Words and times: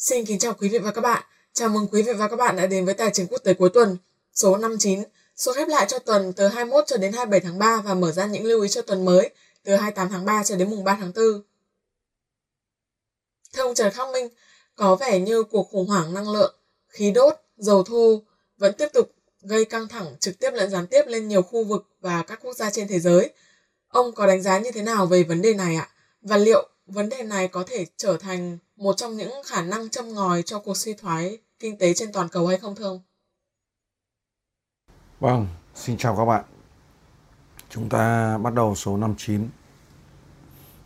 Xin 0.00 0.24
kính 0.24 0.38
chào 0.38 0.54
quý 0.54 0.68
vị 0.68 0.78
và 0.78 0.92
các 0.92 1.00
bạn. 1.00 1.22
Chào 1.52 1.68
mừng 1.68 1.86
quý 1.92 2.02
vị 2.02 2.12
và 2.12 2.28
các 2.28 2.36
bạn 2.36 2.56
đã 2.56 2.66
đến 2.66 2.84
với 2.84 2.94
Tài 2.94 3.10
chính 3.12 3.26
quốc 3.26 3.38
tế 3.38 3.54
cuối 3.54 3.70
tuần 3.74 3.96
số 4.34 4.56
59, 4.56 5.02
số 5.36 5.52
khép 5.52 5.68
lại 5.68 5.86
cho 5.88 5.98
tuần 5.98 6.32
từ 6.32 6.48
21 6.48 6.84
cho 6.86 6.96
đến 6.96 7.12
27 7.12 7.40
tháng 7.40 7.58
3 7.58 7.80
và 7.84 7.94
mở 7.94 8.12
ra 8.12 8.26
những 8.26 8.44
lưu 8.44 8.62
ý 8.62 8.68
cho 8.68 8.82
tuần 8.82 9.04
mới 9.04 9.30
từ 9.64 9.74
28 9.76 10.08
tháng 10.08 10.24
3 10.24 10.44
cho 10.44 10.56
đến 10.56 10.70
mùng 10.70 10.84
3 10.84 10.96
tháng 11.00 11.12
4. 11.16 11.24
Theo 13.54 13.66
ông 13.66 13.74
Trần 13.74 13.92
Khắc 13.92 14.08
Minh, 14.12 14.28
có 14.76 14.96
vẻ 14.96 15.18
như 15.20 15.42
cuộc 15.42 15.68
khủng 15.70 15.86
hoảng 15.86 16.14
năng 16.14 16.30
lượng, 16.32 16.54
khí 16.88 17.10
đốt, 17.10 17.34
dầu 17.56 17.82
thô 17.82 18.22
vẫn 18.58 18.74
tiếp 18.78 18.88
tục 18.92 19.14
gây 19.42 19.64
căng 19.64 19.88
thẳng 19.88 20.16
trực 20.20 20.38
tiếp 20.38 20.50
lẫn 20.54 20.70
gián 20.70 20.86
tiếp 20.86 21.02
lên 21.06 21.28
nhiều 21.28 21.42
khu 21.42 21.64
vực 21.64 21.88
và 22.00 22.22
các 22.22 22.40
quốc 22.42 22.56
gia 22.56 22.70
trên 22.70 22.88
thế 22.88 23.00
giới. 23.00 23.30
Ông 23.88 24.14
có 24.14 24.26
đánh 24.26 24.42
giá 24.42 24.58
như 24.58 24.70
thế 24.70 24.82
nào 24.82 25.06
về 25.06 25.22
vấn 25.22 25.42
đề 25.42 25.54
này 25.54 25.76
ạ? 25.76 25.90
Và 26.22 26.36
liệu 26.36 26.68
vấn 26.86 27.08
đề 27.08 27.22
này 27.22 27.48
có 27.48 27.64
thể 27.66 27.86
trở 27.96 28.16
thành 28.16 28.58
một 28.80 28.96
trong 28.96 29.16
những 29.16 29.32
khả 29.46 29.62
năng 29.62 29.88
châm 29.88 30.14
ngòi 30.14 30.42
cho 30.42 30.58
cuộc 30.58 30.76
suy 30.76 30.94
thoái 30.94 31.38
kinh 31.58 31.78
tế 31.78 31.94
trên 31.94 32.12
toàn 32.12 32.28
cầu 32.28 32.46
hay 32.46 32.58
không 32.58 32.74
thưa 32.74 32.84
ông? 32.84 33.00
Vâng, 35.20 35.46
xin 35.74 35.96
chào 35.96 36.16
các 36.16 36.24
bạn. 36.24 36.44
Chúng 37.70 37.88
ta 37.88 38.38
bắt 38.38 38.54
đầu 38.54 38.74
số 38.74 38.96
59 38.96 39.48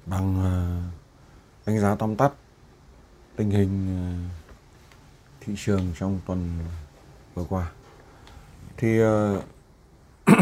bằng 0.07 0.43
ờ, 0.43 0.81
đánh 1.67 1.81
giá 1.81 1.95
tóm 1.95 2.17
tắt 2.17 2.33
tình 3.37 3.51
hình 3.51 3.87
ờ, 3.89 4.03
thị 5.41 5.53
trường 5.57 5.93
trong 5.99 6.21
tuần 6.27 6.59
vừa 7.35 7.45
qua. 7.45 7.73
Thì 8.77 9.01
ờ, 9.01 9.43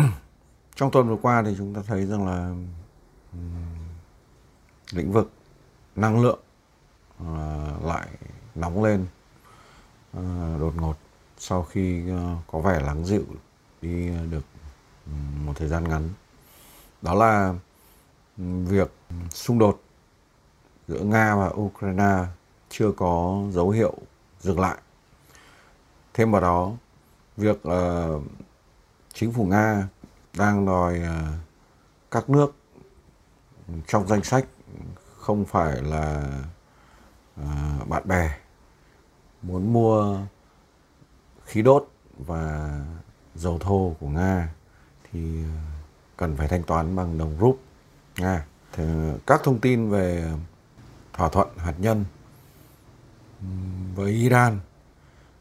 trong 0.77 0.91
tuần 0.91 1.09
vừa 1.09 1.19
qua 1.23 1.43
thì 1.47 1.55
chúng 1.59 1.75
ta 1.75 1.83
thấy 1.87 2.07
rằng 2.07 2.27
là 2.27 2.55
lĩnh 4.93 5.13
vực 5.13 5.31
năng 5.97 6.23
lượng 6.23 6.39
uh, 7.23 7.85
lại 7.85 8.09
nóng 8.55 8.85
lên 8.85 9.07
uh, 10.19 10.61
đột 10.61 10.73
ngột 10.77 10.97
sau 11.39 11.63
khi 11.63 12.03
uh, 12.13 12.39
có 12.47 12.59
vẻ 12.59 12.81
lắng 12.81 13.05
dịu 13.05 13.25
đi 13.83 14.09
được 14.31 14.45
ừ, 15.07 15.13
một 15.45 15.53
thời 15.57 15.69
gian 15.69 15.89
ngắn. 15.89 16.09
Đó 17.03 17.15
là 17.15 17.55
ừ, 18.39 18.45
việc 18.65 18.95
xung 19.31 19.59
đột 19.59 19.83
giữa 20.89 21.01
nga 21.01 21.37
và 21.37 21.51
ukraine 21.55 22.25
chưa 22.69 22.93
có 22.93 23.43
dấu 23.51 23.71
hiệu 23.71 23.95
dừng 24.41 24.61
lại. 24.61 24.79
Thêm 26.15 26.33
vào 26.33 26.41
đó 26.41 26.73
việc 27.37 27.63
uh, 27.69 28.23
chính 29.15 29.33
phủ 29.33 29.45
nga 29.45 29.89
đang 30.37 30.67
đòi 30.67 31.01
uh, 31.01 31.35
các 32.11 32.31
nước 32.31 32.55
trong 33.87 34.09
danh 34.09 34.23
sách 34.23 34.45
không 35.19 35.45
phải 35.45 35.83
là 35.83 36.31
à, 37.37 37.79
bạn 37.89 38.03
bè 38.09 38.39
muốn 39.43 39.73
mua 39.73 40.19
khí 41.45 41.63
đốt 41.63 41.89
và 42.19 42.81
dầu 43.35 43.59
thô 43.59 43.97
của 44.01 44.09
nga 44.09 44.49
thì 45.13 45.45
à, 45.45 45.63
cần 46.17 46.37
phải 46.37 46.49
thanh 46.49 46.63
toán 46.63 46.97
bằng 46.97 47.19
đồng 47.19 47.37
rúp 47.41 47.61
nga. 48.19 48.47
Thì 48.73 48.85
các 49.27 49.41
thông 49.45 49.61
tin 49.61 49.91
về 49.91 50.33
thỏa 51.13 51.29
thuận 51.29 51.49
hạt 51.57 51.75
nhân 51.79 52.05
với 53.95 54.13
iran 54.13 54.61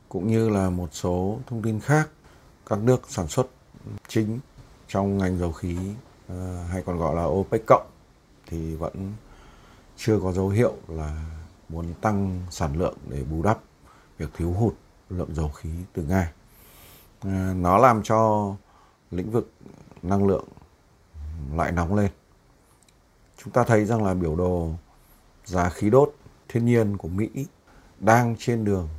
cũng 0.10 0.28
như 0.28 0.50
là 0.50 0.70
một 0.70 0.90
số 0.92 1.40
thông 1.48 1.62
tin 1.62 1.80
khác 1.80 2.10
các 2.66 2.80
nước 2.80 3.02
sản 3.08 3.28
xuất 3.28 3.48
chính 4.08 4.40
trong 4.88 5.18
ngành 5.18 5.38
dầu 5.38 5.52
khí 5.52 5.78
à, 6.30 6.68
hay 6.72 6.84
còn 6.86 6.98
gọi 6.98 7.16
là 7.16 7.24
OPEC 7.24 7.62
cộng 7.68 7.90
thì 8.46 8.76
vẫn 8.76 9.14
chưa 9.98 10.20
có 10.20 10.32
dấu 10.32 10.50
hiệu 10.50 10.74
là 10.88 11.41
muốn 11.72 11.94
tăng 12.02 12.42
sản 12.50 12.76
lượng 12.76 12.98
để 13.10 13.24
bù 13.24 13.44
đắp 13.44 13.60
việc 14.18 14.30
thiếu 14.38 14.52
hụt 14.52 14.74
lượng 15.10 15.36
dầu 15.36 15.50
khí 15.50 15.70
từ 15.94 16.04
Nga. 16.04 16.32
À, 17.20 17.54
nó 17.58 17.78
làm 17.78 18.04
cho 18.04 18.52
lĩnh 19.12 19.32
vực 19.32 19.52
năng 20.02 20.28
lượng 20.28 20.46
lại 21.54 21.72
nóng 21.72 21.96
lên. 21.96 22.12
Chúng 23.44 23.54
ta 23.54 23.64
thấy 23.64 23.86
rằng 23.86 24.04
là 24.04 24.14
biểu 24.14 24.36
đồ 24.36 24.70
giá 25.46 25.70
khí 25.70 25.90
đốt 25.90 26.16
thiên 26.48 26.66
nhiên 26.66 26.98
của 26.98 27.08
Mỹ 27.08 27.30
đang 28.00 28.36
trên 28.40 28.66
đường 28.66 28.90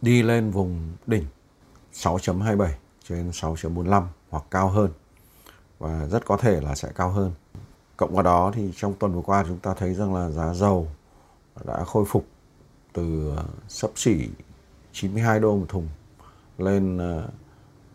đi 0.00 0.22
lên 0.22 0.50
vùng 0.50 0.92
đỉnh 1.06 1.24
6.27 1.92 2.68
trên 3.08 3.30
6.45 3.30 4.06
hoặc 4.30 4.44
cao 4.50 4.68
hơn 4.68 4.90
và 5.78 6.06
rất 6.06 6.26
có 6.26 6.36
thể 6.36 6.60
là 6.60 6.74
sẽ 6.74 6.92
cao 6.94 7.10
hơn 7.10 7.32
Cộng 7.96 8.14
vào 8.14 8.22
đó 8.22 8.52
thì 8.54 8.72
trong 8.76 8.94
tuần 8.94 9.14
vừa 9.14 9.22
qua 9.22 9.44
chúng 9.48 9.58
ta 9.58 9.74
thấy 9.74 9.94
rằng 9.94 10.14
là 10.14 10.30
giá 10.30 10.54
dầu 10.54 10.88
đã 11.64 11.84
khôi 11.84 12.04
phục 12.08 12.26
từ 12.92 13.34
ờ, 13.36 13.44
sấp 13.68 13.90
xỉ 13.94 14.28
92 14.92 15.40
đô 15.40 15.56
một 15.56 15.66
thùng 15.68 15.88
lên 16.58 16.98
ờ, 16.98 17.28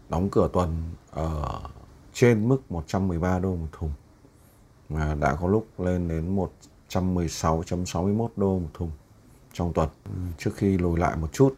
đóng 0.10 0.30
cửa 0.32 0.50
tuần 0.54 0.84
ở 1.12 1.60
trên 2.14 2.48
mức 2.50 2.72
113 2.72 3.40
đô 3.40 3.56
một 3.56 3.68
thùng. 3.72 3.92
Mà 4.90 5.16
đã 5.20 5.36
có 5.36 5.48
lúc 5.48 5.68
lên 5.78 6.08
đến 6.08 6.36
116.61 6.90 8.28
đô 8.36 8.60
một 8.60 8.70
thùng 8.74 8.92
trong 9.54 9.74
tuần. 9.74 9.90
Trước 10.38 10.52
khi 10.56 10.78
lùi 10.78 11.00
lại 11.00 11.18
một 11.18 11.34
chút 11.34 11.56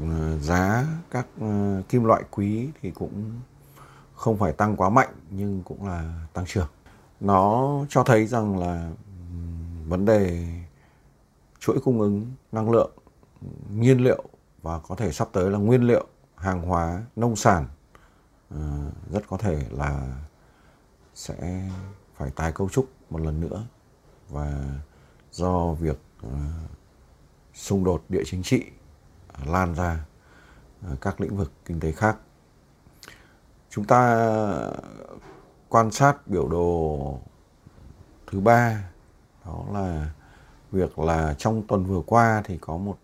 ờ, 0.00 0.38
giá 0.38 0.86
các 1.10 1.26
kim 1.88 2.04
loại 2.04 2.22
quý 2.30 2.68
thì 2.82 2.90
cũng 2.90 3.32
không 4.14 4.38
phải 4.38 4.52
tăng 4.52 4.76
quá 4.76 4.90
mạnh 4.90 5.08
nhưng 5.30 5.62
cũng 5.62 5.86
là 5.86 6.26
tăng 6.32 6.46
trưởng. 6.46 6.68
Nó 7.20 7.70
cho 7.88 8.04
thấy 8.04 8.26
rằng 8.26 8.58
là 8.58 8.90
vấn 9.88 10.04
đề 10.04 10.46
chuỗi 11.68 11.80
cung 11.80 12.00
ứng 12.00 12.32
năng 12.52 12.70
lượng, 12.70 12.90
nhiên 13.70 13.98
liệu 13.98 14.24
và 14.62 14.78
có 14.78 14.94
thể 14.94 15.12
sắp 15.12 15.28
tới 15.32 15.50
là 15.50 15.58
nguyên 15.58 15.82
liệu, 15.82 16.06
hàng 16.36 16.62
hóa, 16.62 17.04
nông 17.16 17.36
sản 17.36 17.66
ờ, 18.50 18.90
rất 19.10 19.28
có 19.28 19.36
thể 19.36 19.66
là 19.70 20.18
sẽ 21.14 21.68
phải 22.16 22.30
tái 22.30 22.52
cấu 22.52 22.68
trúc 22.68 22.88
một 23.10 23.20
lần 23.20 23.40
nữa. 23.40 23.64
Và 24.28 24.78
do 25.32 25.72
việc 25.72 25.98
ờ, 26.22 26.38
xung 27.54 27.84
đột 27.84 28.04
địa 28.08 28.22
chính 28.26 28.42
trị 28.42 28.64
ờ, 29.32 29.52
lan 29.52 29.74
ra 29.74 30.04
các 31.00 31.20
lĩnh 31.20 31.36
vực 31.36 31.52
kinh 31.64 31.80
tế 31.80 31.92
khác. 31.92 32.16
Chúng 33.70 33.84
ta 33.84 34.30
quan 35.68 35.90
sát 35.90 36.28
biểu 36.28 36.48
đồ 36.48 37.20
thứ 38.26 38.40
ba, 38.40 38.90
đó 39.44 39.64
là 39.72 40.10
việc 40.72 40.98
là 40.98 41.34
trong 41.38 41.62
tuần 41.62 41.84
vừa 41.84 42.02
qua 42.06 42.42
thì 42.44 42.58
có 42.60 42.76
một 42.76 42.98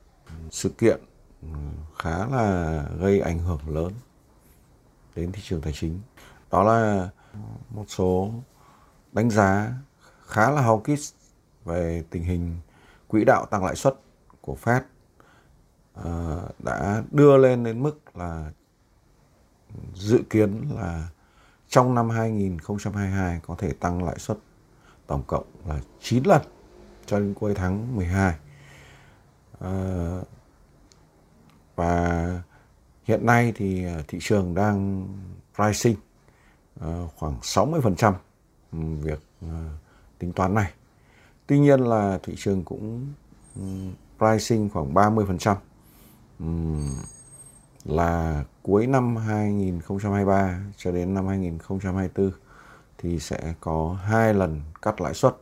sự 0.51 0.69
kiện 0.69 1.01
ừ, 1.43 1.49
khá 1.99 2.27
là 2.27 2.85
gây 3.01 3.21
ảnh 3.21 3.39
hưởng 3.39 3.61
lớn 3.69 3.93
đến 5.17 5.33
thị 5.33 5.41
trường 5.45 5.61
tài 5.61 5.73
chính. 5.73 6.01
Đó 6.51 6.63
là 6.63 7.09
một 7.71 7.85
số 7.89 8.31
đánh 9.13 9.31
giá 9.31 9.73
khá 10.27 10.51
là 10.51 10.63
hawkish 10.63 11.13
về 11.65 12.05
tình 12.11 12.23
hình 12.23 12.57
quỹ 13.09 13.25
đạo 13.25 13.47
tăng 13.47 13.65
lãi 13.65 13.77
suất 13.77 13.95
của 14.41 14.57
Fed 14.65 14.81
ờ, 15.95 16.49
đã 16.59 17.03
đưa 17.11 17.37
lên 17.37 17.65
đến 17.65 17.83
mức 17.83 18.01
là 18.15 18.51
dự 19.95 20.23
kiến 20.31 20.69
là 20.75 21.09
trong 21.69 21.95
năm 21.95 22.11
2022 22.11 23.41
có 23.47 23.55
thể 23.59 23.73
tăng 23.73 24.05
lãi 24.05 24.19
suất 24.19 24.39
tổng 25.07 25.23
cộng 25.27 25.45
là 25.69 25.81
9 26.01 26.23
lần 26.23 26.43
cho 27.07 27.19
đến 27.19 27.35
cuối 27.35 27.55
tháng 27.55 27.97
12. 27.97 28.33
À, 28.33 28.37
ờ, 29.59 30.25
và 31.77 32.43
hiện 33.05 33.27
nay 33.27 33.53
thì 33.57 33.85
ờ, 33.85 34.03
thị 34.09 34.19
trường 34.21 34.55
đang 34.55 35.09
pricing 35.55 35.97
à, 36.81 36.89
khoảng 37.17 37.37
60% 37.43 38.15
ừ, 38.73 38.79
việc 39.03 39.21
à, 39.43 39.71
tính 40.19 40.33
toán 40.33 40.55
này. 40.55 40.73
Tuy 41.47 41.59
nhiên 41.59 41.81
là 41.81 42.19
thị 42.23 42.35
trường 42.37 42.65
cũng 42.65 43.07
ừ, 43.57 43.63
pricing 44.19 44.71
khoảng 44.71 44.95
30% 44.95 45.57
um, 46.39 46.89
ừ, 46.89 47.05
là 47.85 48.45
cuối 48.63 48.87
năm 48.87 49.17
2023 49.17 50.61
cho 50.77 50.93
đến 50.93 51.15
năm 51.15 51.27
2024 51.27 52.31
thì 52.99 53.19
sẽ 53.19 53.55
có 53.61 53.99
hai 54.05 54.35
lần 54.35 54.61
cắt 54.83 55.01
lãi 55.01 55.15
suất. 55.15 55.37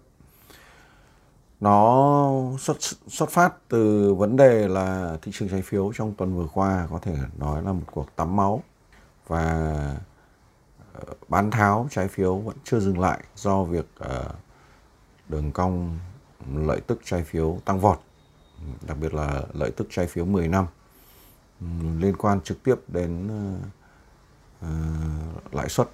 Nó 1.62 2.32
xuất 2.58 2.76
xuất 3.08 3.30
phát 3.30 3.54
từ 3.68 4.14
vấn 4.14 4.36
đề 4.36 4.68
là 4.68 5.16
thị 5.22 5.32
trường 5.34 5.48
trái 5.48 5.62
phiếu 5.62 5.92
trong 5.94 6.14
tuần 6.14 6.36
vừa 6.36 6.46
qua 6.54 6.86
có 6.90 6.98
thể 6.98 7.16
nói 7.38 7.62
là 7.62 7.72
một 7.72 7.84
cuộc 7.90 8.16
tắm 8.16 8.36
máu. 8.36 8.62
Và 9.26 9.42
ờ, 10.92 11.14
bán 11.28 11.50
tháo 11.50 11.88
trái 11.90 12.08
phiếu 12.08 12.36
vẫn 12.36 12.56
chưa 12.64 12.80
dừng 12.80 12.98
lại 12.98 13.24
do 13.36 13.62
việc 13.62 13.86
ờ, 13.98 14.34
đường 15.28 15.52
cong 15.52 15.98
lợi 16.54 16.80
tức 16.86 17.00
trái 17.04 17.22
phiếu 17.22 17.58
tăng 17.64 17.80
vọt, 17.80 18.00
đặc 18.82 18.96
biệt 19.00 19.14
là 19.14 19.42
lợi 19.52 19.70
tức 19.70 19.86
trái 19.90 20.06
phiếu 20.06 20.24
10 20.24 20.48
năm 20.48 20.66
liên 21.98 22.16
quan 22.16 22.40
trực 22.40 22.62
tiếp 22.62 22.74
đến 22.88 23.28
ờ, 24.60 24.68
lãi 25.52 25.68
suất 25.68 25.88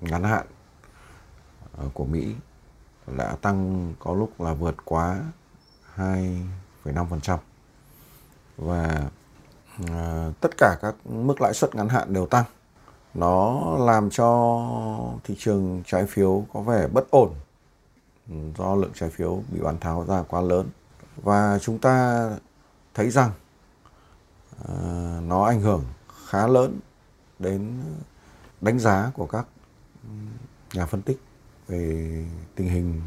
ngắn 0.00 0.22
hạn 0.22 0.46
của 1.94 2.04
Mỹ 2.04 2.34
đã 3.16 3.36
tăng 3.42 3.92
có 3.98 4.14
lúc 4.14 4.40
là 4.40 4.54
vượt 4.54 4.74
quá 4.84 5.20
2,5% 5.96 7.38
và 8.56 9.10
à, 9.88 10.30
tất 10.40 10.50
cả 10.58 10.76
các 10.82 10.94
mức 11.04 11.40
lãi 11.40 11.54
suất 11.54 11.74
ngắn 11.74 11.88
hạn 11.88 12.12
đều 12.12 12.26
tăng. 12.26 12.44
Nó 13.14 13.62
làm 13.78 14.10
cho 14.10 14.60
thị 15.24 15.34
trường 15.38 15.82
trái 15.86 16.06
phiếu 16.06 16.44
có 16.52 16.60
vẻ 16.60 16.86
bất 16.86 17.10
ổn 17.10 17.34
do 18.56 18.74
lượng 18.74 18.92
trái 18.94 19.10
phiếu 19.10 19.42
bị 19.52 19.60
bán 19.60 19.78
tháo 19.78 20.04
ra 20.08 20.22
quá 20.22 20.40
lớn. 20.40 20.68
Và 21.16 21.58
chúng 21.62 21.78
ta 21.78 22.28
thấy 22.94 23.10
rằng 23.10 23.30
uh, 24.62 25.22
nó 25.22 25.44
ảnh 25.44 25.60
hưởng 25.60 25.84
khá 26.26 26.46
lớn 26.46 26.80
đến 27.38 27.82
đánh 28.60 28.78
giá 28.78 29.10
của 29.14 29.26
các 29.26 29.46
nhà 30.72 30.86
phân 30.86 31.02
tích 31.02 31.27
về 31.68 32.12
tình 32.54 32.68
hình 32.68 33.00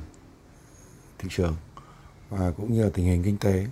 thị 1.19 1.29
trường 1.31 1.55
và 2.29 2.51
cũng 2.57 2.73
như 2.73 2.83
là 2.83 2.89
tình 2.93 3.05
hình 3.05 3.23
kinh 3.23 3.37
tế 3.37 3.65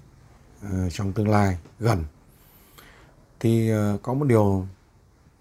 ờ, 0.62 0.90
trong 0.90 1.14
tương 1.14 1.30
lai 1.30 1.58
gần 1.80 2.06
thì 3.40 3.70
ờ, 3.70 3.98
có 4.02 4.14
một 4.14 4.26
điều 4.26 4.68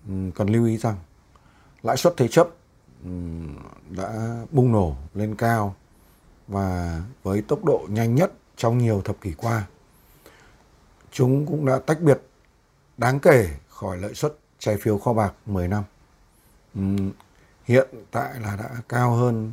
ừ, 0.08 0.14
cần 0.34 0.48
lưu 0.48 0.66
ý 0.66 0.76
rằng 0.76 0.96
lãi 1.82 1.96
suất 1.96 2.14
thế 2.16 2.28
chấp 2.28 2.48
ừ, 3.04 3.10
đã 3.90 4.36
bùng 4.50 4.72
nổ 4.72 4.96
lên 5.14 5.34
cao 5.34 5.74
và 6.48 7.02
với 7.22 7.42
tốc 7.42 7.64
độ 7.64 7.86
nhanh 7.88 8.14
nhất 8.14 8.32
trong 8.56 8.78
nhiều 8.78 9.02
thập 9.04 9.20
kỷ 9.20 9.32
qua. 9.32 9.66
Chúng 11.12 11.46
cũng 11.46 11.66
đã 11.66 11.78
tách 11.86 12.00
biệt 12.00 12.20
đáng 12.96 13.20
kể 13.20 13.48
khỏi 13.68 13.98
lợi 13.98 14.14
suất 14.14 14.34
trái 14.58 14.76
phiếu 14.80 14.98
kho 14.98 15.12
bạc 15.12 15.32
10 15.46 15.68
năm. 15.68 15.84
Ừ, 16.74 16.80
Hiện 17.68 17.88
tại 18.10 18.40
là 18.40 18.56
đã 18.56 18.70
cao 18.88 19.14
hơn 19.14 19.52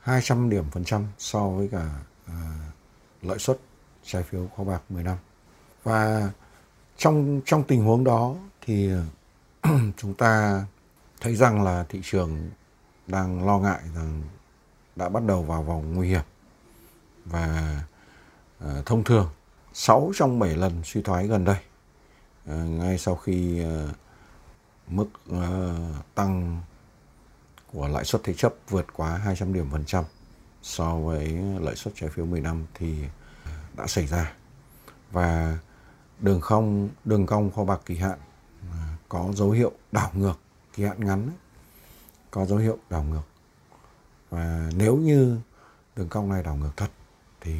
200 0.00 0.50
điểm 0.50 0.64
phần 0.70 0.84
trăm 0.84 1.06
so 1.18 1.48
với 1.48 1.68
cả 1.72 1.90
à, 2.26 2.34
lợi 3.22 3.38
suất 3.38 3.58
trái 4.04 4.22
phiếu 4.22 4.46
kho 4.56 4.64
bạc 4.64 4.82
10 4.88 5.02
năm. 5.02 5.16
Và 5.82 6.30
trong 6.96 7.40
trong 7.44 7.64
tình 7.64 7.84
huống 7.84 8.04
đó 8.04 8.34
thì 8.60 8.90
chúng 9.96 10.14
ta 10.14 10.64
thấy 11.20 11.36
rằng 11.36 11.62
là 11.62 11.84
thị 11.88 12.00
trường 12.04 12.50
đang 13.06 13.46
lo 13.46 13.58
ngại 13.58 13.80
rằng 13.94 14.22
đã 14.96 15.08
bắt 15.08 15.22
đầu 15.24 15.42
vào 15.42 15.62
vòng 15.62 15.94
nguy 15.94 16.08
hiểm 16.08 16.24
và 17.24 17.80
à, 18.58 18.82
thông 18.86 19.04
thường 19.04 19.28
6 19.72 20.12
trong 20.14 20.38
7 20.38 20.56
lần 20.56 20.82
suy 20.84 21.02
thoái 21.02 21.26
gần 21.26 21.44
đây 21.44 21.58
à, 22.46 22.54
ngay 22.54 22.98
sau 22.98 23.16
khi 23.16 23.62
à, 23.64 23.86
mức 24.88 25.06
à, 25.32 25.74
tăng 26.14 26.62
của 27.72 27.88
lãi 27.88 28.04
suất 28.04 28.22
thế 28.24 28.34
chấp 28.34 28.54
vượt 28.68 28.86
quá 28.92 29.16
200 29.16 29.52
điểm 29.52 29.70
phần 29.70 29.84
trăm 29.84 30.04
so 30.62 30.96
với 30.96 31.28
lãi 31.60 31.76
suất 31.76 31.94
trái 31.96 32.10
phiếu 32.10 32.26
10 32.26 32.40
năm 32.40 32.66
thì 32.74 33.04
đã 33.76 33.86
xảy 33.86 34.06
ra. 34.06 34.32
Và 35.10 35.58
đường 36.20 36.40
không 36.40 36.88
đường 37.04 37.26
cong 37.26 37.50
kho 37.50 37.64
bạc 37.64 37.80
kỳ 37.86 37.96
hạn 37.96 38.18
à, 38.72 38.96
có 39.08 39.32
dấu 39.34 39.50
hiệu 39.50 39.72
đảo 39.92 40.10
ngược 40.14 40.38
kỳ 40.72 40.84
hạn 40.84 41.04
ngắn 41.04 41.26
ấy, 41.26 41.36
có 42.30 42.46
dấu 42.46 42.58
hiệu 42.58 42.78
đảo 42.90 43.02
ngược. 43.02 43.22
Và 44.30 44.70
nếu 44.76 44.96
như 44.96 45.38
đường 45.96 46.08
cong 46.08 46.28
này 46.28 46.42
đảo 46.42 46.56
ngược 46.56 46.72
thật 46.76 46.90
thì 47.40 47.58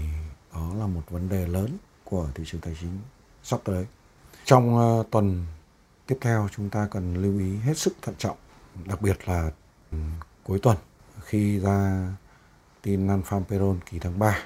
đó 0.54 0.74
là 0.78 0.86
một 0.86 1.02
vấn 1.10 1.28
đề 1.28 1.46
lớn 1.46 1.78
của 2.04 2.28
thị 2.34 2.44
trường 2.46 2.60
tài 2.60 2.76
chính 2.80 2.98
sắp 3.42 3.60
tới. 3.64 3.86
Trong 4.44 4.76
uh, 4.76 5.10
tuần 5.10 5.46
tiếp 6.06 6.18
theo 6.20 6.48
chúng 6.56 6.70
ta 6.70 6.88
cần 6.90 7.14
lưu 7.14 7.38
ý 7.38 7.56
hết 7.56 7.78
sức 7.78 7.92
thận 8.02 8.14
trọng 8.18 8.36
đặc 8.84 9.02
biệt 9.02 9.28
là 9.28 9.50
cuối 10.44 10.58
tuần 10.58 10.76
khi 11.20 11.58
ra 11.58 12.08
tin 12.82 13.06
non-farm 13.06 13.44
payroll 13.44 13.78
kỳ 13.90 13.98
tháng 13.98 14.18
3 14.18 14.38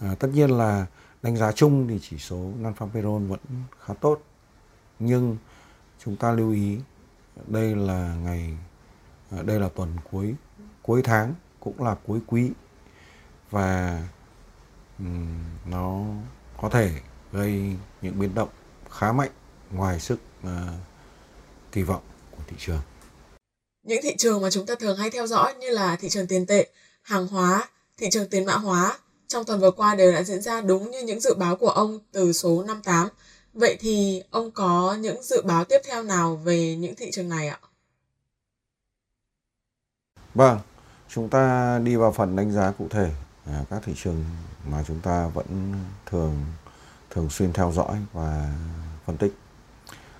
à, 0.00 0.14
tất 0.18 0.28
nhiên 0.32 0.50
là 0.50 0.86
đánh 1.22 1.36
giá 1.36 1.52
chung 1.52 1.88
thì 1.88 1.98
chỉ 2.02 2.18
số 2.18 2.50
non-farm 2.62 2.90
payroll 2.90 3.26
vẫn 3.26 3.40
khá 3.80 3.94
tốt 3.94 4.22
nhưng 4.98 5.36
chúng 6.04 6.16
ta 6.16 6.32
lưu 6.32 6.52
ý 6.52 6.78
đây 7.46 7.76
là 7.76 8.14
ngày 8.14 8.56
à, 9.30 9.42
đây 9.42 9.60
là 9.60 9.68
tuần 9.68 9.96
cuối 10.10 10.34
cuối 10.82 11.02
tháng 11.02 11.34
cũng 11.60 11.82
là 11.82 11.96
cuối 12.06 12.20
quý 12.26 12.52
và 13.50 14.02
um, 14.98 15.26
nó 15.64 16.04
có 16.56 16.68
thể 16.68 17.00
gây 17.32 17.76
những 18.02 18.18
biến 18.18 18.34
động 18.34 18.48
khá 18.90 19.12
mạnh 19.12 19.30
ngoài 19.70 20.00
sức 20.00 20.20
uh, 20.42 20.50
kỳ 21.72 21.82
vọng 21.82 22.02
của 22.30 22.42
thị 22.46 22.56
trường. 22.58 22.80
Những 23.86 24.02
thị 24.02 24.14
trường 24.18 24.42
mà 24.42 24.50
chúng 24.50 24.66
ta 24.66 24.74
thường 24.74 24.96
hay 24.96 25.10
theo 25.10 25.26
dõi 25.26 25.54
như 25.54 25.70
là 25.70 25.96
thị 25.96 26.08
trường 26.08 26.26
tiền 26.26 26.46
tệ, 26.46 26.68
hàng 27.02 27.26
hóa, 27.26 27.68
thị 27.98 28.08
trường 28.10 28.28
tiền 28.28 28.44
mã 28.44 28.54
hóa 28.54 28.98
trong 29.26 29.44
tuần 29.44 29.60
vừa 29.60 29.70
qua 29.70 29.94
đều 29.94 30.12
đã 30.12 30.22
diễn 30.22 30.42
ra 30.42 30.60
đúng 30.60 30.90
như 30.90 31.02
những 31.02 31.20
dự 31.20 31.34
báo 31.34 31.56
của 31.56 31.68
ông 31.68 31.98
từ 32.12 32.32
số 32.32 32.64
58. 32.66 33.08
Vậy 33.54 33.76
thì 33.80 34.22
ông 34.30 34.50
có 34.50 34.96
những 35.00 35.22
dự 35.22 35.42
báo 35.42 35.64
tiếp 35.64 35.78
theo 35.84 36.02
nào 36.02 36.36
về 36.36 36.76
những 36.76 36.94
thị 36.94 37.10
trường 37.12 37.28
này 37.28 37.48
ạ? 37.48 37.58
Vâng, 40.34 40.58
chúng 41.08 41.28
ta 41.28 41.78
đi 41.78 41.96
vào 41.96 42.12
phần 42.12 42.36
đánh 42.36 42.52
giá 42.52 42.72
cụ 42.78 42.86
thể 42.90 43.10
à, 43.46 43.64
các 43.70 43.82
thị 43.84 43.92
trường 44.02 44.24
mà 44.70 44.84
chúng 44.86 45.00
ta 45.00 45.28
vẫn 45.34 45.74
thường 46.06 46.44
thường 47.10 47.30
xuyên 47.30 47.52
theo 47.52 47.72
dõi 47.72 47.96
và 48.12 48.54
phân 49.06 49.16
tích. 49.16 49.32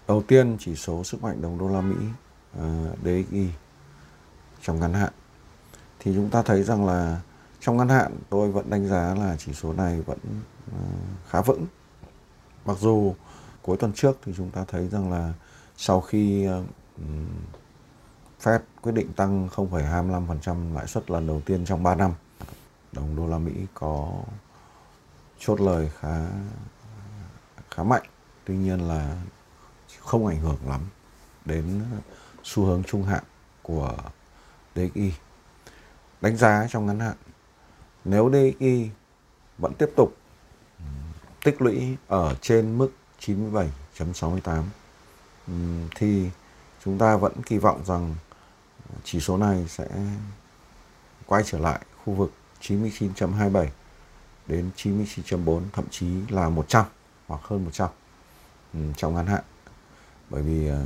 Đầu 0.09 0.23
tiên 0.29 0.57
chỉ 0.61 0.77
số 0.77 1.05
sức 1.05 1.23
mạnh 1.23 1.43
đồng 1.43 1.59
đô 1.59 1.69
la 1.69 1.81
Mỹ 1.81 1.97
Ờ, 2.59 2.95
DXY 3.05 3.49
trong 4.63 4.81
ngắn 4.81 4.93
hạn 4.93 5.13
thì 5.99 6.13
chúng 6.15 6.31
ta 6.31 6.43
thấy 6.43 6.63
rằng 6.63 6.87
là 6.87 7.21
trong 7.61 7.77
ngắn 7.77 7.89
hạn 7.89 8.17
tôi 8.31 8.51
vẫn 8.51 8.71
đánh 8.71 8.89
giá 8.89 9.15
là 9.15 9.37
chỉ 9.39 9.53
số 9.53 9.73
này 9.73 10.01
vẫn 10.01 10.19
ờ, 10.73 10.79
khá 11.29 11.41
vững. 11.41 11.67
Mặc 12.65 12.77
dù 12.81 13.15
cuối 13.63 13.77
tuần 13.77 13.93
trước 13.93 14.19
thì 14.25 14.33
chúng 14.37 14.51
ta 14.51 14.65
thấy 14.69 14.89
rằng 14.89 15.13
là 15.13 15.33
sau 15.77 16.01
khi 16.01 16.45
ờ, 16.45 16.63
Fed 18.43 18.59
quyết 18.83 18.93
định 18.93 19.13
tăng 19.13 19.49
0,25% 19.49 20.75
lãi 20.75 20.87
suất 20.87 21.11
lần 21.11 21.27
đầu 21.27 21.43
tiên 21.47 21.65
trong 21.65 21.83
3 21.83 21.95
năm. 21.95 22.13
Đồng 22.93 23.17
đô 23.17 23.27
la 23.27 23.39
Mỹ 23.39 23.53
có 23.75 24.13
chốt 25.39 25.61
lời 25.61 25.91
khá 26.01 26.27
khá 27.71 27.83
mạnh, 27.83 28.03
tuy 28.45 28.57
nhiên 28.57 28.89
là 28.89 29.17
không 30.01 30.27
ảnh 30.27 30.41
hưởng 30.41 30.59
lắm 30.67 30.81
đến 31.45 31.83
xu 32.47 32.65
hướng 32.65 32.83
trung 32.85 33.05
hạn 33.05 33.23
của 33.63 33.97
DXY. 34.75 35.13
Đánh 36.21 36.37
giá 36.37 36.67
trong 36.71 36.87
ngắn 36.87 37.01
hạn, 37.01 37.17
nếu 38.05 38.31
DXY 38.31 38.91
vẫn 39.59 39.75
tiếp 39.75 39.91
tục 39.97 40.17
tích 41.45 41.63
lũy 41.63 41.97
ở 42.09 42.35
trên 42.41 42.79
mức 42.79 42.91
97.68 43.21 44.63
thì 45.97 46.31
chúng 46.85 46.99
ta 46.99 47.17
vẫn 47.17 47.43
kỳ 47.43 47.59
vọng 47.59 47.85
rằng 47.85 48.15
chỉ 49.05 49.21
số 49.21 49.37
này 49.37 49.65
sẽ 49.69 49.89
quay 51.27 51.43
trở 51.47 51.59
lại 51.59 51.81
khu 52.05 52.13
vực 52.15 52.33
99.27 52.61 53.67
đến 54.47 54.71
99.4 54.77 55.63
thậm 55.73 55.85
chí 55.91 56.07
là 56.29 56.49
100 56.49 56.85
hoặc 57.27 57.41
hơn 57.43 57.65
100 57.65 57.89
trong 58.97 59.15
ngắn 59.15 59.27
hạn 59.27 59.43
bởi 60.31 60.43
vì 60.43 60.71
uh, 60.71 60.77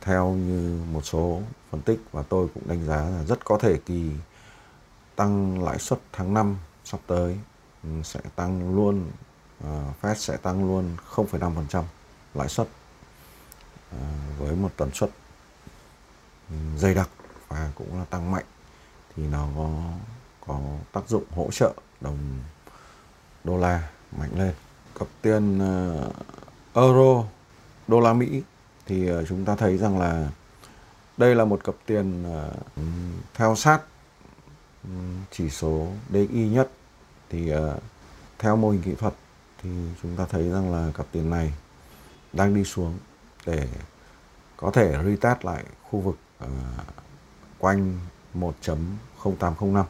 theo 0.00 0.30
như 0.30 0.82
một 0.92 1.04
số 1.04 1.42
phân 1.70 1.82
tích 1.82 2.00
và 2.12 2.22
tôi 2.22 2.48
cũng 2.54 2.68
đánh 2.68 2.86
giá 2.86 2.96
là 2.96 3.24
rất 3.24 3.44
có 3.44 3.58
thể 3.58 3.78
kỳ 3.86 4.10
tăng 5.16 5.64
lãi 5.64 5.78
suất 5.78 5.98
tháng 6.12 6.34
5 6.34 6.56
sắp 6.84 7.00
tới 7.06 7.38
ừ, 7.82 7.90
sẽ 8.04 8.20
tăng 8.36 8.74
luôn 8.76 9.10
ờ, 9.64 9.84
Fed 10.02 10.14
sẽ 10.14 10.36
tăng 10.36 10.64
luôn 10.64 10.96
0,5% 11.14 11.82
lãi 12.34 12.48
suất 12.48 12.68
ờ, 13.92 13.98
với 14.38 14.56
một 14.56 14.70
tần 14.76 14.90
suất 14.94 15.10
ừ, 16.50 16.56
dày 16.76 16.94
đặc 16.94 17.08
và 17.50 17.70
cũng 17.74 17.98
là 17.98 18.04
tăng 18.04 18.30
mạnh. 18.30 18.44
Thì 19.16 19.22
nó 19.26 19.48
có 19.56 19.68
có 20.46 20.60
tác 20.92 21.08
dụng 21.08 21.24
hỗ 21.30 21.50
trợ 21.50 21.72
đồng 22.00 22.18
đô 23.44 23.56
la 23.56 23.88
mạnh 24.18 24.30
lên. 24.34 24.54
Cặp 24.98 25.08
tiền 25.22 25.58
uh, 25.58 26.14
euro 26.74 27.24
đô 27.88 28.00
la 28.00 28.12
Mỹ 28.12 28.42
thì 28.90 29.06
ờ, 29.06 29.24
chúng 29.24 29.44
ta 29.44 29.56
thấy 29.56 29.76
rằng 29.76 29.98
là 29.98 30.28
đây 31.16 31.34
là 31.34 31.44
một 31.44 31.64
cặp 31.64 31.74
tiền 31.86 32.24
ờ, 32.24 32.52
theo 33.34 33.56
sát 33.56 33.80
ừ, 34.84 34.90
chỉ 35.30 35.50
số 35.50 35.88
DI 36.12 36.48
nhất 36.48 36.70
thì 37.28 37.48
ờ, 37.48 37.78
theo 38.38 38.56
mô 38.56 38.70
hình 38.70 38.82
kỹ 38.82 38.94
thuật 38.94 39.14
thì 39.62 39.70
chúng 40.02 40.16
ta 40.16 40.26
thấy 40.30 40.50
rằng 40.50 40.72
là 40.72 40.92
cặp 40.94 41.06
tiền 41.12 41.30
này 41.30 41.52
đang 42.32 42.54
đi 42.54 42.64
xuống 42.64 42.98
để 43.46 43.68
có 44.56 44.70
thể 44.70 44.98
retest 45.04 45.44
lại 45.44 45.64
khu 45.82 46.00
vực 46.00 46.16
quanh 47.58 47.98
1.0805. 48.34 49.84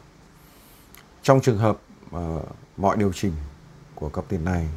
Trong 1.21 1.41
trường 1.41 1.57
hợp 1.57 1.77
mọi 2.77 2.97
điều 2.97 3.13
chỉnh 3.13 3.33
của 3.95 4.09
cặp 4.09 4.25
tiền 4.27 4.45
này 4.45 4.67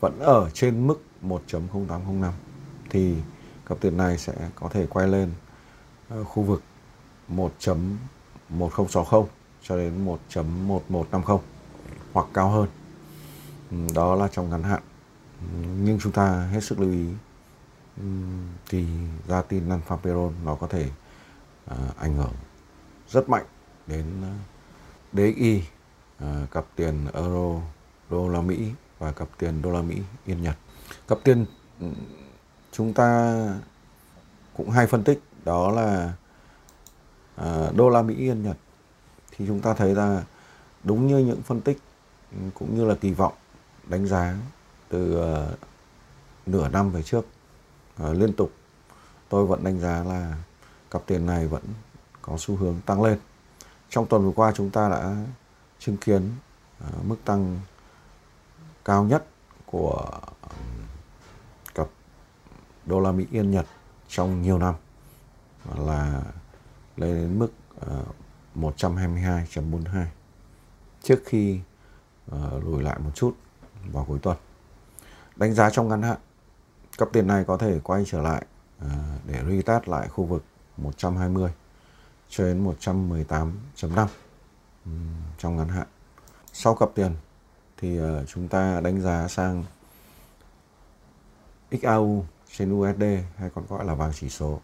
vẫn 0.00 0.18
ở 0.18 0.50
trên 0.54 0.86
mức 0.86 1.02
1.0805 1.22 2.32
thì 2.90 3.14
cặp 3.66 3.80
tiền 3.80 3.96
này 3.96 4.18
sẽ 4.18 4.34
có 4.54 4.68
thể 4.68 4.86
quay 4.86 5.08
lên 5.08 5.32
ờ, 6.08 6.24
khu 6.24 6.42
vực 6.42 6.62
1.1060 7.28 9.26
cho 9.62 9.76
đến 9.76 10.06
1.1150 10.30 11.38
hoặc 12.12 12.26
cao 12.34 12.50
hơn. 12.50 12.68
Ừ, 13.70 13.76
đó 13.94 14.14
là 14.14 14.28
trong 14.28 14.50
ngắn 14.50 14.62
hạn 14.62 14.82
ừ, 15.40 15.46
nhưng 15.82 15.98
chúng 16.00 16.12
ta 16.12 16.48
hết 16.52 16.60
sức 16.60 16.80
lưu 16.80 16.90
ý 16.90 17.06
ừ, 17.96 18.04
thì 18.68 18.86
ra 19.28 19.42
tin 19.42 19.68
non 19.68 19.80
nó 20.44 20.54
có 20.54 20.66
thể 20.66 20.90
ờ, 21.66 21.76
ảnh 21.98 22.16
hưởng 22.16 22.32
rất 23.08 23.28
mạnh 23.28 23.44
đến 23.86 24.04
ờ, 24.22 24.28
DXY 25.12 25.62
cặp 26.50 26.64
tiền 26.76 27.06
euro, 27.14 27.60
đô 28.10 28.28
la 28.28 28.40
Mỹ 28.40 28.72
và 28.98 29.12
cặp 29.12 29.28
tiền 29.38 29.62
đô 29.62 29.70
la 29.70 29.82
Mỹ 29.82 29.96
yên 30.26 30.42
Nhật. 30.42 30.56
Cặp 31.08 31.18
tiền 31.24 31.44
chúng 32.72 32.92
ta 32.92 33.38
cũng 34.56 34.70
hay 34.70 34.86
phân 34.86 35.04
tích 35.04 35.22
đó 35.44 35.70
là 35.70 36.12
à, 37.36 37.70
đô 37.76 37.88
la 37.88 38.02
Mỹ 38.02 38.14
yên 38.14 38.42
Nhật. 38.42 38.56
Thì 39.36 39.46
chúng 39.46 39.60
ta 39.60 39.74
thấy 39.74 39.94
là 39.94 40.24
đúng 40.84 41.06
như 41.06 41.18
những 41.18 41.42
phân 41.42 41.60
tích 41.60 41.78
ừ, 42.32 42.38
cũng 42.54 42.76
như 42.76 42.84
là 42.84 42.94
kỳ 42.94 43.12
vọng 43.12 43.32
đánh 43.88 44.06
giá 44.06 44.36
từ 44.88 45.16
ờ, 45.16 45.56
nửa 46.46 46.68
năm 46.68 46.90
về 46.90 47.02
trước 47.02 47.26
uh, 48.02 48.16
liên 48.16 48.32
tục 48.32 48.52
tôi 49.28 49.46
vẫn 49.46 49.64
đánh 49.64 49.80
giá 49.80 50.04
là 50.04 50.36
cặp 50.90 51.02
tiền 51.06 51.26
này 51.26 51.46
vẫn 51.46 51.62
có 52.22 52.36
xu 52.38 52.56
hướng 52.56 52.80
tăng 52.86 53.02
lên. 53.02 53.18
Trong 53.90 54.06
tuần 54.06 54.24
vừa 54.24 54.32
qua 54.32 54.52
chúng 54.56 54.70
ta 54.70 54.88
đã 54.88 55.16
chứng 55.78 55.96
kiến 55.96 56.30
uh, 56.84 57.04
mức 57.04 57.16
tăng 57.24 57.60
cao 58.84 59.04
nhất 59.04 59.26
của 59.66 60.10
đô 62.88 63.00
la 63.00 63.12
Mỹ 63.12 63.26
yên 63.30 63.50
Nhật 63.50 63.66
trong 64.08 64.42
nhiều 64.42 64.58
năm 64.58 64.74
là 65.78 66.22
lên 66.96 67.14
đến 67.14 67.38
mức 67.38 67.52
ờ, 67.80 68.04
uh, 68.58 68.74
122.42 68.76 70.04
trước 71.02 71.22
khi 71.24 71.60
uh, 72.30 72.64
lùi 72.64 72.82
lại 72.82 72.98
một 72.98 73.10
chút 73.14 73.36
vào 73.92 74.04
cuối 74.04 74.18
tuần. 74.22 74.36
Đánh 75.36 75.54
giá 75.54 75.70
trong 75.70 75.88
ngắn 75.88 76.02
hạn 76.02 76.18
Cặp 76.98 77.08
tiền 77.12 77.26
này 77.26 77.44
có 77.44 77.56
thể 77.56 77.80
quay 77.82 78.04
trở 78.06 78.22
lại 78.22 78.46
uh, 78.84 78.90
để 79.26 79.42
retest 79.48 79.88
lại 79.88 80.08
khu 80.08 80.24
vực 80.24 80.44
120 80.76 81.52
cho 82.28 82.44
đến 82.44 82.64
118.5 82.80 84.06
trong 85.38 85.56
ngắn 85.56 85.68
hạn. 85.68 85.86
Sau 86.52 86.74
cặp 86.74 86.88
tiền 86.94 87.16
thì 87.76 88.00
uh, 88.00 88.04
chúng 88.28 88.48
ta 88.48 88.80
đánh 88.80 89.00
giá 89.00 89.28
sang 89.28 89.64
XAU 91.82 92.24
trên 92.56 92.72
USD 92.72 93.02
hay 93.36 93.50
còn 93.54 93.66
gọi 93.68 93.84
là 93.84 93.94
vàng 93.94 94.12
chỉ 94.14 94.28
số. 94.28 94.60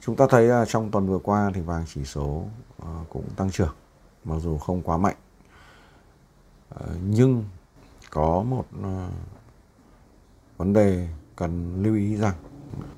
Chúng 0.00 0.16
ta 0.16 0.26
thấy 0.30 0.50
à, 0.50 0.64
trong 0.64 0.90
tuần 0.90 1.06
vừa 1.06 1.18
qua 1.18 1.50
thì 1.54 1.60
vàng 1.60 1.84
chỉ 1.94 2.04
số 2.04 2.44
à, 2.78 2.88
cũng 3.08 3.24
tăng 3.36 3.50
trưởng 3.50 3.74
mặc 4.24 4.36
dù 4.42 4.58
không 4.58 4.82
quá 4.82 4.96
mạnh. 4.96 5.16
À, 6.68 6.86
nhưng 7.04 7.44
có 8.10 8.42
một 8.42 8.66
vấn 10.56 10.72
đề 10.72 11.08
cần 11.36 11.82
lưu 11.82 11.94
ý 11.94 12.16
rằng 12.16 12.34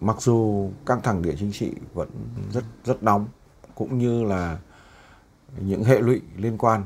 mặc 0.01 0.17
dù 0.21 0.71
căng 0.87 1.03
thẳng 1.03 1.23
địa 1.23 1.35
chính 1.39 1.53
trị 1.53 1.73
vẫn 1.95 2.09
rất 2.53 2.65
rất 2.85 3.03
nóng 3.03 3.27
cũng 3.75 3.99
như 3.99 4.25
là 4.25 4.59
những 5.61 5.85
hệ 5.85 6.01
lụy 6.01 6.21
liên 6.37 6.59
quan 6.59 6.85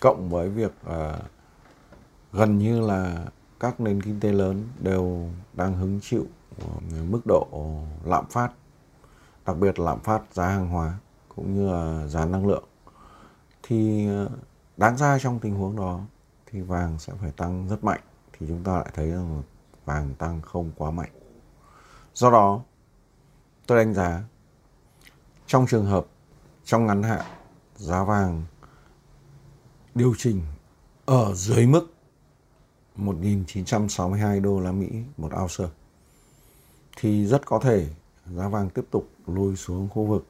cộng 0.00 0.30
với 0.30 0.48
việc 0.48 0.72
uh, 0.86 1.22
gần 2.32 2.58
như 2.58 2.80
là 2.80 3.24
các 3.64 3.80
nền 3.80 4.02
kinh 4.02 4.20
tế 4.20 4.32
lớn 4.32 4.68
đều 4.78 5.30
đang 5.52 5.74
hứng 5.74 6.00
chịu 6.02 6.26
ờ, 6.58 6.66
mức 7.10 7.20
độ 7.24 7.46
lạm 8.04 8.26
phát 8.30 8.52
đặc 9.46 9.56
biệt 9.56 9.78
lạm 9.78 10.00
phát 10.00 10.22
giá 10.32 10.48
hàng 10.48 10.68
hóa 10.68 10.98
cũng 11.36 11.54
như 11.54 11.72
là 11.72 12.06
giá 12.06 12.24
năng 12.24 12.46
lượng 12.46 12.64
thì 13.62 14.06
ờ, 14.08 14.28
đáng 14.76 14.96
ra 14.96 15.18
trong 15.18 15.38
tình 15.38 15.54
huống 15.54 15.76
đó 15.76 16.00
thì 16.46 16.60
vàng 16.60 16.98
sẽ 16.98 17.12
phải 17.20 17.30
tăng 17.30 17.68
rất 17.68 17.84
mạnh 17.84 18.00
thì 18.32 18.46
chúng 18.48 18.64
ta 18.64 18.72
lại 18.72 18.90
thấy 18.94 19.10
rằng 19.10 19.42
vàng 19.84 20.14
tăng 20.14 20.42
không 20.42 20.70
quá 20.76 20.90
mạnh. 20.90 21.10
Do 22.14 22.30
đó, 22.30 22.60
tôi 23.66 23.78
đánh 23.78 23.94
giá 23.94 24.22
trong 25.46 25.66
trường 25.66 25.86
hợp 25.86 26.06
trong 26.64 26.86
ngắn 26.86 27.02
hạn 27.02 27.24
giá 27.76 28.04
vàng 28.04 28.42
điều 29.94 30.14
chỉnh 30.18 30.42
ở 31.06 31.34
dưới 31.34 31.66
mức 31.66 31.93
1.962 32.96 34.42
đô 34.42 34.60
la 34.60 34.72
Mỹ 34.72 34.88
một 35.16 35.30
ounce 35.42 35.64
thì 36.96 37.26
rất 37.26 37.46
có 37.46 37.58
thể 37.58 37.88
giá 38.26 38.48
vàng 38.48 38.70
tiếp 38.70 38.84
tục 38.90 39.08
lùi 39.26 39.56
xuống 39.56 39.88
khu 39.88 40.04
vực 40.04 40.26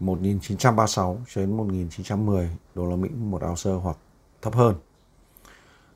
1.936 0.00 1.16
đến 1.36 1.56
1.910 1.56 2.46
đô 2.74 2.86
la 2.86 2.96
Mỹ 2.96 3.08
một 3.08 3.42
ounce 3.48 3.70
hoặc 3.70 3.96
thấp 4.42 4.54
hơn. 4.54 4.76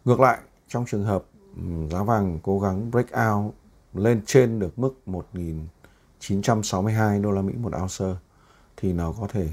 Ngược 0.05 0.21
lại, 0.21 0.39
trong 0.69 0.85
trường 0.87 1.05
hợp 1.05 1.25
ừ, 1.57 1.63
giá 1.91 2.03
vàng 2.03 2.39
cố 2.43 2.61
gắng 2.61 2.91
break 2.91 3.07
out 3.29 3.55
lên 3.95 4.23
trên 4.27 4.59
được 4.59 4.79
mức 4.79 4.95
1.962 5.07 7.23
đô 7.23 7.31
la 7.31 7.43
Mỹ 7.43 7.53
một 7.57 7.73
ounce 7.83 8.21
thì 8.77 8.93
nó 8.93 9.13
có 9.21 9.27
thể 9.31 9.49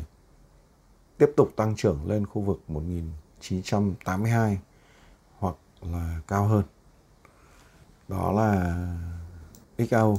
tiếp 1.18 1.32
tục 1.38 1.54
tăng 1.56 1.76
trưởng 1.76 2.08
lên 2.08 2.26
khu 2.26 2.42
vực 2.42 2.62
1982 2.68 4.60
là 5.82 6.20
cao 6.28 6.48
hơn. 6.48 6.64
Đó 8.08 8.32
là 8.32 8.78
XAU. 9.78 10.18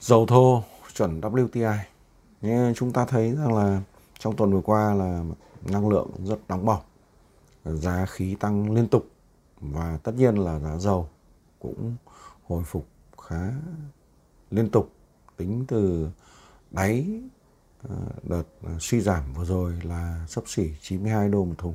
Dầu 0.00 0.26
thô 0.26 0.62
chuẩn 0.94 1.20
WTI. 1.20 1.78
Nhưng 2.40 2.74
chúng 2.74 2.92
ta 2.92 3.04
thấy 3.04 3.32
rằng 3.32 3.54
là 3.54 3.82
trong 4.18 4.36
tuần 4.36 4.52
vừa 4.52 4.60
qua 4.60 4.94
là 4.94 5.24
năng 5.62 5.88
lượng 5.88 6.10
rất 6.24 6.38
nóng 6.48 6.64
bỏng. 6.64 6.82
Giá 7.64 8.06
khí 8.06 8.34
tăng 8.40 8.72
liên 8.74 8.88
tục 8.88 9.06
và 9.60 9.98
tất 10.02 10.12
nhiên 10.14 10.34
là 10.34 10.58
giá 10.58 10.76
dầu 10.78 11.08
cũng 11.58 11.96
hồi 12.48 12.64
phục 12.64 12.86
khá 13.22 13.52
liên 14.50 14.70
tục, 14.70 14.90
tính 15.36 15.64
từ 15.68 16.10
đáy 16.70 17.20
ờ, 17.88 17.96
đợt 18.22 18.42
suy 18.80 19.00
giảm 19.00 19.34
vừa 19.34 19.44
rồi 19.44 19.80
là 19.82 20.26
sấp 20.28 20.44
xỉ 20.46 20.70
92 20.80 21.28
đô 21.28 21.44
một 21.44 21.54
thùng. 21.58 21.74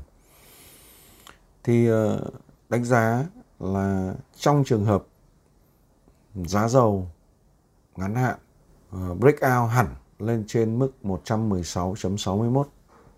Thì 1.63 1.87
ờ, 1.87 2.21
đánh 2.69 2.83
giá 2.83 3.25
là 3.59 4.15
trong 4.35 4.63
trường 4.65 4.85
hợp 4.85 5.05
giá 6.35 6.67
dầu 6.67 7.07
ngắn 7.95 8.15
hạn 8.15 8.37
ờ, 8.91 9.13
breakout 9.13 9.71
hẳn 9.71 9.95
lên 10.19 10.43
trên 10.47 10.79
mức 10.79 10.91
116.61 11.03 12.63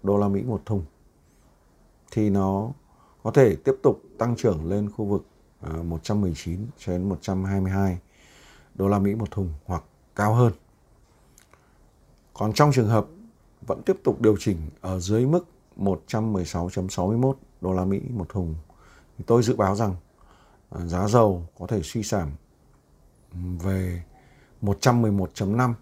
đô 0.03 0.17
la 0.17 0.27
Mỹ 0.27 0.43
một 0.43 0.61
thùng, 0.65 0.85
thì 2.11 2.29
nó 2.29 2.69
có 3.23 3.31
thể 3.31 3.55
tiếp 3.55 3.75
tục 3.83 4.01
tăng 4.17 4.35
trưởng 4.35 4.69
lên 4.69 4.91
khu 4.91 5.05
vực 5.05 5.25
119 5.83 6.67
cho 6.77 6.91
đến 6.91 7.09
122 7.09 7.99
đô 8.75 8.87
la 8.87 8.99
Mỹ 8.99 9.15
một 9.15 9.31
thùng 9.31 9.53
hoặc 9.65 9.83
cao 10.15 10.33
hơn. 10.33 10.53
Còn 12.33 12.53
trong 12.53 12.71
trường 12.71 12.87
hợp 12.87 13.07
vẫn 13.67 13.81
tiếp 13.85 13.97
tục 14.03 14.21
điều 14.21 14.35
chỉnh 14.39 14.57
ở 14.81 14.99
dưới 14.99 15.25
mức 15.25 15.45
116.61 15.77 17.33
đô 17.61 17.73
la 17.73 17.85
Mỹ 17.85 18.01
một 18.09 18.29
thùng 18.29 18.55
thì 19.17 19.23
tôi 19.27 19.43
dự 19.43 19.55
báo 19.55 19.75
rằng 19.75 19.95
ờ, 20.69 20.87
giá 20.87 21.07
dầu 21.07 21.47
có 21.59 21.67
thể 21.67 21.81
suy 21.83 22.03
giảm 22.03 22.31
về 23.33 24.03
111.5 24.61 25.73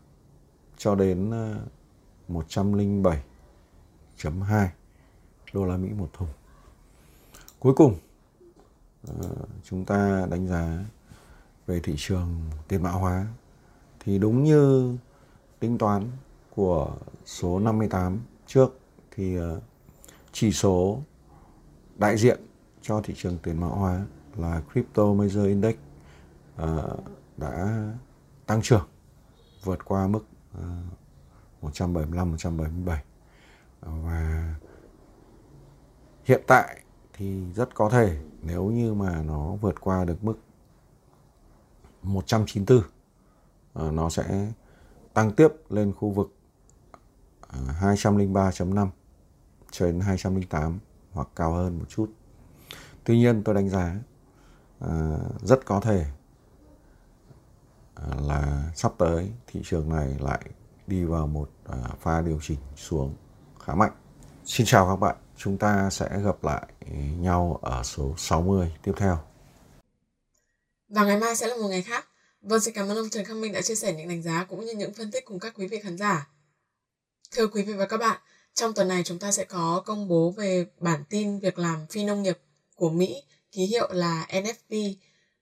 cho 0.78 0.96
đến 0.96 1.32
ờ, 1.32 1.60
107.2 2.30 4.68
đô 5.54 5.66
la 5.66 5.78
Mỹ 5.78 5.90
một 5.90 6.10
thùng. 6.14 6.28
Cuối 7.60 7.74
cùng 7.74 7.96
ờ, 9.08 9.14
chúng 9.64 9.86
ta 9.86 10.28
đánh 10.30 10.48
giá 10.48 10.86
về 11.68 11.80
thị 11.80 11.94
trường 11.98 12.42
tiền 12.68 12.84
mã 12.84 12.92
hóa 12.92 13.28
thì 14.00 14.20
đúng 14.20 14.44
như 14.44 14.98
tính 15.60 15.78
toán 15.78 16.12
của 16.56 16.96
số 17.26 17.60
58 17.60 18.20
trước 18.48 18.80
thì 19.12 19.38
chỉ 20.32 20.52
số 20.52 21.00
đại 21.98 22.18
diện 22.18 22.40
cho 22.88 23.02
thị 23.02 23.14
trường 23.18 23.38
tiền 23.38 23.60
mã 23.60 23.68
hóa 23.68 24.06
là 24.36 24.62
Crypto 24.72 25.14
Major 25.14 25.48
Index 25.48 25.76
uh, 26.64 27.04
đã 27.38 27.84
tăng 28.46 28.62
trưởng 28.62 28.88
vượt 29.64 29.86
qua 29.86 30.08
mức 30.08 30.26
uh, 30.58 30.64
175 31.62 32.32
177 32.32 33.04
và 33.82 34.56
hiện 36.24 36.42
tại 36.48 36.82
thì 37.14 37.44
rất 37.54 37.76
có 37.76 37.90
thể 37.90 38.22
nếu 38.42 38.66
như 38.66 38.94
mà 38.94 39.22
nó 39.24 39.56
vượt 39.56 39.82
qua 39.82 40.06
được 40.06 40.24
mức 40.24 40.40
194 42.04 42.78
uh, 42.78 42.86
ờ, 43.74 43.92
nó 43.92 44.10
sẽ 44.10 44.52
tăng 45.14 45.32
tiếp 45.32 45.48
lên 45.70 45.94
khu 45.94 46.10
vực 46.10 46.36
ờ, 47.42 47.60
203.5 47.82 48.88
trên 49.72 50.00
208 50.00 50.80
hoặc 51.12 51.28
cao 51.36 51.54
hơn 51.54 51.80
một 51.80 51.86
chút. 51.90 52.12
Tuy 53.06 53.18
nhiên 53.18 53.44
tôi 53.44 53.56
đánh 53.56 53.70
giá 53.70 53.96
à, 54.80 55.18
rất 55.42 55.66
có 55.66 55.80
thể 55.80 56.06
à, 57.96 58.08
là 58.22 58.72
sắp 58.76 58.94
tới 58.98 59.32
thị 59.48 59.62
trường 59.64 59.90
này 59.90 60.16
lại 60.20 60.42
đi 60.88 61.04
vào 61.04 61.28
một 61.28 61.50
à, 61.66 61.78
pha 62.02 62.22
điều 62.22 62.40
chỉnh 62.42 62.60
xuống 62.76 63.16
khá 63.60 63.76
mạnh 63.76 63.92
Xin 64.46 64.66
chào 64.66 64.88
các 64.88 64.96
bạn, 64.96 65.16
chúng 65.38 65.58
ta 65.58 65.90
sẽ 65.92 66.22
gặp 66.24 66.44
lại 66.44 66.68
nhau 67.20 67.60
ở 67.62 67.84
số 67.84 68.14
60 68.18 68.76
tiếp 68.84 68.92
theo. 68.98 69.20
Và 70.90 71.06
ngày 71.06 71.18
mai 71.18 71.36
sẽ 71.36 71.48
là 71.48 71.56
một 71.56 71.68
ngày 71.68 71.82
khác. 71.82 72.08
Vâng, 72.42 72.60
xin 72.60 72.74
cảm 72.74 72.88
ơn 72.90 72.98
ông 72.98 73.10
Trần 73.10 73.26
Khắc 73.26 73.38
Minh 73.38 73.54
đã 73.54 73.62
chia 73.62 73.76
sẻ 73.76 73.94
những 73.94 74.08
đánh 74.08 74.22
giá 74.22 74.46
cũng 74.50 74.66
như 74.66 74.74
những 74.74 74.94
phân 74.94 75.12
tích 75.12 75.26
cùng 75.26 75.40
các 75.40 75.54
quý 75.58 75.68
vị 75.68 75.80
khán 75.80 75.98
giả. 75.98 76.30
Thưa 77.32 77.48
quý 77.48 77.64
vị 77.64 77.74
và 77.74 77.86
các 77.86 77.98
bạn, 77.98 78.20
trong 78.54 78.74
tuần 78.74 78.88
này 78.88 79.04
chúng 79.04 79.20
ta 79.20 79.32
sẽ 79.32 79.44
có 79.44 79.84
công 79.86 80.08
bố 80.08 80.32
về 80.32 80.66
bản 80.80 81.04
tin 81.10 81.40
việc 81.40 81.60
làm 81.60 81.88
phi 81.90 82.04
nông 82.04 82.24
nghiệp 82.24 82.38
của 82.76 82.90
Mỹ, 82.90 83.24
ký 83.52 83.66
hiệu 83.66 83.92
là 83.92 84.28
NFP. 84.30 84.94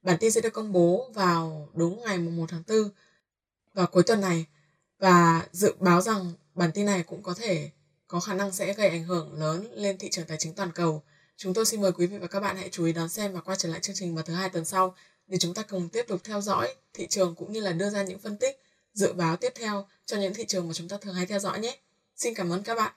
Bản 0.02 0.18
tin 0.20 0.32
sẽ 0.32 0.42
được 0.42 0.54
công 0.54 0.72
bố 0.72 1.10
vào 1.14 1.70
đúng 1.74 2.02
ngày 2.02 2.18
1 2.18 2.46
tháng 2.50 2.64
4 2.68 2.90
vào 3.74 3.88
cuối 3.88 4.04
tuần 4.04 4.22
này 4.22 4.46
và 5.00 5.48
dự 5.52 5.74
báo 5.80 6.02
rằng 6.02 6.34
bản 6.56 6.72
tin 6.74 6.86
này 6.86 7.04
cũng 7.04 7.24
có 7.24 7.34
thể 7.34 7.70
có 8.08 8.20
khả 8.20 8.34
năng 8.34 8.52
sẽ 8.52 8.74
gây 8.74 8.90
ảnh 8.90 9.04
hưởng 9.04 9.34
lớn 9.34 9.68
lên 9.74 9.98
thị 9.98 10.10
trường 10.12 10.26
tài 10.26 10.38
chính 10.38 10.54
toàn 10.54 10.72
cầu. 10.72 11.04
Chúng 11.38 11.54
tôi 11.54 11.66
xin 11.66 11.82
mời 11.82 11.92
quý 11.92 12.08
vị 12.08 12.18
và 12.18 12.28
các 12.28 12.40
bạn 12.40 12.58
hãy 12.58 12.70
chú 12.72 12.86
ý 12.86 12.94
đón 12.94 13.10
xem 13.10 13.34
và 13.34 13.42
quay 13.42 13.58
trở 13.58 13.70
lại 13.70 13.80
chương 13.80 13.96
trình 13.96 14.16
vào 14.16 14.24
thứ 14.24 14.34
hai 14.34 14.50
tuần 14.50 14.66
sau 14.66 14.96
để 15.28 15.38
chúng 15.38 15.54
ta 15.54 15.64
cùng 15.64 15.90
tiếp 15.90 16.06
tục 16.08 16.22
theo 16.24 16.42
dõi 16.42 16.76
thị 16.94 17.08
trường 17.08 17.36
cũng 17.36 17.54
như 17.54 17.60
là 17.60 17.72
đưa 17.72 17.90
ra 17.90 18.04
những 18.04 18.20
phân 18.20 18.38
tích 18.38 18.62
dự 18.94 19.14
báo 19.14 19.38
tiếp 19.38 19.54
theo 19.56 19.88
cho 20.06 20.18
những 20.18 20.34
thị 20.34 20.46
trường 20.46 20.68
mà 20.68 20.74
chúng 20.74 20.88
ta 20.88 20.98
thường 21.02 21.16
hay 21.16 21.26
theo 21.26 21.40
dõi 21.40 21.60
nhé. 21.60 21.78
Xin 22.16 22.34
cảm 22.34 22.50
ơn 22.50 22.64
các 22.64 22.76
bạn. 22.76 22.94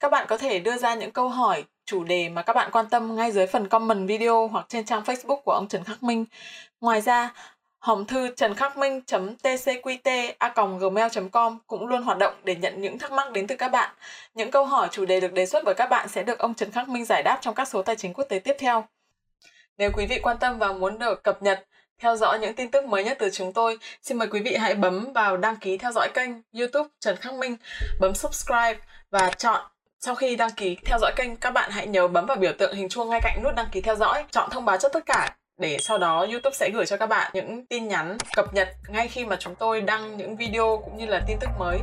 Các 0.00 0.08
bạn 0.08 0.26
có 0.28 0.38
thể 0.38 0.58
đưa 0.58 0.78
ra 0.78 0.94
những 0.94 1.12
câu 1.12 1.28
hỏi, 1.28 1.64
chủ 1.88 2.04
đề 2.04 2.28
mà 2.28 2.42
các 2.42 2.56
bạn 2.56 2.70
quan 2.72 2.86
tâm 2.88 3.16
ngay 3.16 3.32
dưới 3.32 3.46
phần 3.46 3.68
comment 3.68 4.08
video 4.08 4.48
hoặc 4.48 4.66
trên 4.68 4.84
trang 4.84 5.02
Facebook 5.02 5.40
của 5.40 5.52
ông 5.52 5.68
Trần 5.68 5.84
Khắc 5.84 6.02
Minh. 6.02 6.24
Ngoài 6.80 7.00
ra, 7.00 7.30
hòm 7.78 8.04
thư 8.04 8.28
trần 8.36 8.54
khắc 8.54 8.78
minh 8.78 9.00
tcqt 9.42 10.34
a 10.38 10.54
gmail 10.80 11.08
com 11.32 11.58
cũng 11.66 11.86
luôn 11.86 12.02
hoạt 12.02 12.18
động 12.18 12.34
để 12.44 12.56
nhận 12.56 12.80
những 12.80 12.98
thắc 12.98 13.12
mắc 13.12 13.32
đến 13.32 13.46
từ 13.46 13.56
các 13.56 13.68
bạn. 13.68 13.94
Những 14.34 14.50
câu 14.50 14.64
hỏi 14.64 14.88
chủ 14.90 15.04
đề 15.04 15.20
được 15.20 15.32
đề 15.32 15.46
xuất 15.46 15.64
bởi 15.64 15.74
các 15.74 15.86
bạn 15.86 16.08
sẽ 16.08 16.22
được 16.22 16.38
ông 16.38 16.54
Trần 16.54 16.70
Khắc 16.70 16.88
Minh 16.88 17.04
giải 17.04 17.22
đáp 17.22 17.38
trong 17.40 17.54
các 17.54 17.68
số 17.68 17.82
tài 17.82 17.96
chính 17.96 18.12
quốc 18.12 18.24
tế 18.24 18.38
tiếp 18.38 18.56
theo. 18.58 18.84
Nếu 19.78 19.90
quý 19.96 20.06
vị 20.06 20.20
quan 20.22 20.36
tâm 20.38 20.58
và 20.58 20.72
muốn 20.72 20.98
được 20.98 21.22
cập 21.22 21.42
nhật 21.42 21.66
theo 21.98 22.16
dõi 22.16 22.38
những 22.38 22.54
tin 22.54 22.70
tức 22.70 22.84
mới 22.84 23.04
nhất 23.04 23.16
từ 23.20 23.30
chúng 23.30 23.52
tôi, 23.52 23.78
xin 24.02 24.18
mời 24.18 24.28
quý 24.28 24.40
vị 24.40 24.56
hãy 24.56 24.74
bấm 24.74 25.12
vào 25.12 25.36
đăng 25.36 25.56
ký 25.56 25.78
theo 25.78 25.92
dõi 25.92 26.08
kênh 26.14 26.30
YouTube 26.58 26.88
Trần 27.00 27.16
Khắc 27.16 27.34
Minh, 27.34 27.56
bấm 28.00 28.14
subscribe 28.14 28.78
và 29.10 29.30
chọn 29.38 29.60
sau 30.00 30.14
khi 30.14 30.36
đăng 30.36 30.50
ký 30.50 30.76
theo 30.84 30.98
dõi 30.98 31.12
kênh, 31.16 31.36
các 31.36 31.50
bạn 31.50 31.70
hãy 31.70 31.86
nhớ 31.86 32.08
bấm 32.08 32.26
vào 32.26 32.36
biểu 32.36 32.52
tượng 32.58 32.74
hình 32.74 32.88
chuông 32.88 33.08
ngay 33.08 33.20
cạnh 33.22 33.42
nút 33.44 33.54
đăng 33.54 33.68
ký 33.72 33.80
theo 33.80 33.96
dõi, 33.96 34.24
chọn 34.30 34.50
thông 34.50 34.64
báo 34.64 34.76
cho 34.76 34.88
tất 34.88 35.06
cả 35.06 35.36
để 35.60 35.78
sau 35.80 35.98
đó 35.98 36.26
YouTube 36.30 36.56
sẽ 36.56 36.70
gửi 36.74 36.86
cho 36.86 36.96
các 36.96 37.06
bạn 37.06 37.30
những 37.34 37.66
tin 37.66 37.88
nhắn 37.88 38.16
cập 38.36 38.54
nhật 38.54 38.68
ngay 38.88 39.08
khi 39.08 39.24
mà 39.24 39.36
chúng 39.40 39.54
tôi 39.54 39.80
đăng 39.80 40.16
những 40.16 40.36
video 40.36 40.82
cũng 40.84 40.96
như 40.96 41.06
là 41.06 41.20
tin 41.26 41.36
tức 41.40 41.50
mới. 41.58 41.78